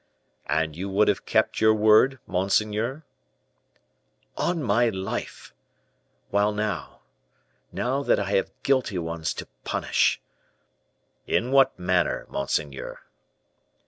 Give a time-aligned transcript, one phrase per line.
[0.47, 3.05] '""And you would have kept your word, monseigneur?"
[4.35, 5.53] "On my life!
[6.31, 7.01] While now
[7.71, 10.19] now that I have guilty ones to punish"
[11.37, 13.01] "In what manner, monseigneur?"